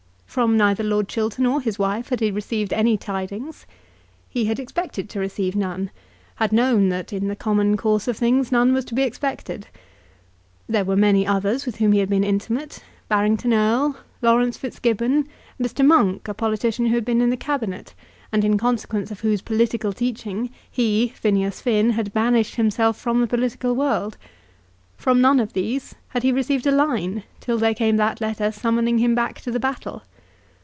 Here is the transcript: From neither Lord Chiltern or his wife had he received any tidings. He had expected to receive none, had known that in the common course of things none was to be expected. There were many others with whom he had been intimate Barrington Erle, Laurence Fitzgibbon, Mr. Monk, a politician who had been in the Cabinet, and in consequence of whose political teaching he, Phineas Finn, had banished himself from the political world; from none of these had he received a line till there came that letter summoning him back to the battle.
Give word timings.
From 0.39 0.55
neither 0.55 0.81
Lord 0.81 1.09
Chiltern 1.09 1.45
or 1.45 1.59
his 1.59 1.77
wife 1.77 2.07
had 2.07 2.21
he 2.21 2.31
received 2.31 2.71
any 2.71 2.95
tidings. 2.95 3.65
He 4.29 4.45
had 4.45 4.59
expected 4.61 5.09
to 5.09 5.19
receive 5.19 5.57
none, 5.57 5.91
had 6.35 6.53
known 6.53 6.87
that 6.87 7.11
in 7.11 7.27
the 7.27 7.35
common 7.35 7.75
course 7.75 8.07
of 8.07 8.15
things 8.15 8.49
none 8.49 8.71
was 8.73 8.85
to 8.85 8.95
be 8.95 9.01
expected. 9.03 9.67
There 10.69 10.85
were 10.85 10.95
many 10.95 11.27
others 11.27 11.65
with 11.65 11.75
whom 11.79 11.91
he 11.91 11.99
had 11.99 12.07
been 12.09 12.23
intimate 12.23 12.81
Barrington 13.09 13.51
Erle, 13.51 13.97
Laurence 14.21 14.55
Fitzgibbon, 14.55 15.27
Mr. 15.61 15.85
Monk, 15.85 16.29
a 16.29 16.33
politician 16.33 16.85
who 16.85 16.95
had 16.95 17.03
been 17.03 17.19
in 17.19 17.29
the 17.29 17.35
Cabinet, 17.35 17.93
and 18.31 18.45
in 18.45 18.57
consequence 18.57 19.11
of 19.11 19.19
whose 19.19 19.41
political 19.41 19.91
teaching 19.91 20.49
he, 20.71 21.09
Phineas 21.09 21.59
Finn, 21.59 21.89
had 21.89 22.13
banished 22.13 22.55
himself 22.55 22.95
from 22.97 23.19
the 23.19 23.27
political 23.27 23.75
world; 23.75 24.17
from 24.95 25.19
none 25.19 25.41
of 25.41 25.51
these 25.51 25.93
had 26.07 26.23
he 26.23 26.31
received 26.31 26.65
a 26.65 26.71
line 26.71 27.23
till 27.41 27.57
there 27.57 27.75
came 27.75 27.97
that 27.97 28.21
letter 28.21 28.49
summoning 28.49 28.99
him 28.99 29.13
back 29.13 29.41
to 29.41 29.51
the 29.51 29.59
battle. 29.59 30.03